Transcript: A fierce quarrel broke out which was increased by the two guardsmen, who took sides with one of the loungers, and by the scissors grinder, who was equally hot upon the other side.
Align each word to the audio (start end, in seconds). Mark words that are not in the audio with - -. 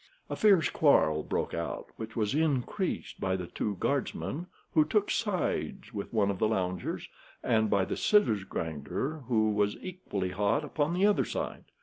A 0.31 0.35
fierce 0.35 0.67
quarrel 0.67 1.21
broke 1.21 1.53
out 1.53 1.91
which 1.95 2.15
was 2.15 2.33
increased 2.33 3.19
by 3.19 3.35
the 3.35 3.45
two 3.45 3.75
guardsmen, 3.79 4.47
who 4.73 4.83
took 4.83 5.11
sides 5.11 5.93
with 5.93 6.11
one 6.11 6.31
of 6.31 6.39
the 6.39 6.47
loungers, 6.47 7.07
and 7.43 7.69
by 7.69 7.85
the 7.85 7.95
scissors 7.95 8.43
grinder, 8.43 9.19
who 9.27 9.51
was 9.51 9.77
equally 9.79 10.29
hot 10.29 10.63
upon 10.65 10.95
the 10.95 11.05
other 11.05 11.23
side. 11.23 11.65